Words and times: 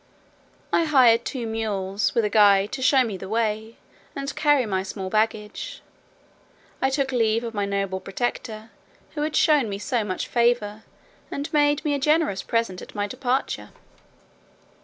I 0.73 0.85
hired 0.85 1.25
two 1.25 1.45
mules, 1.45 2.15
with 2.15 2.25
a 2.25 2.29
guide, 2.31 2.71
to 2.71 2.81
show 2.81 3.03
me 3.03 3.17
the 3.17 3.29
way, 3.29 3.77
and 4.15 4.35
carry 4.35 4.65
my 4.65 4.81
small 4.81 5.11
baggage. 5.11 5.83
I 6.81 6.89
took 6.89 7.11
leave 7.11 7.43
of 7.43 7.53
my 7.53 7.67
noble 7.67 7.99
protector, 7.99 8.71
who 9.13 9.21
had 9.21 9.35
shown 9.35 9.69
me 9.69 9.77
so 9.77 10.03
much 10.03 10.27
favour, 10.27 10.85
and 11.29 11.53
made 11.53 11.85
me 11.85 11.93
a 11.93 11.99
generous 11.99 12.41
present 12.41 12.81
at 12.81 12.95
my 12.95 13.05
departure. 13.05 13.69